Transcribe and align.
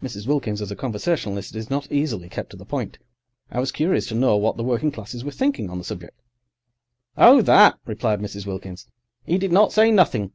Mrs. 0.00 0.28
Wilkins 0.28 0.62
as 0.62 0.70
a 0.70 0.76
conversationalist 0.76 1.56
is 1.56 1.68
not 1.68 1.90
easily 1.90 2.28
kept 2.28 2.50
to 2.50 2.56
the 2.56 2.64
point. 2.64 2.98
I 3.50 3.58
was 3.58 3.72
curious 3.72 4.06
to 4.06 4.14
know 4.14 4.36
what 4.36 4.56
the 4.56 4.62
working 4.62 4.92
classes 4.92 5.24
were 5.24 5.32
thinking 5.32 5.70
on 5.70 5.78
the 5.78 5.82
subject. 5.82 6.20
"Oh, 7.16 7.42
that," 7.42 7.76
replied 7.84 8.20
Mrs. 8.20 8.46
Wilkins, 8.46 8.86
"'e 9.26 9.38
did 9.38 9.50
not 9.50 9.72
say 9.72 9.90
nothing. 9.90 10.30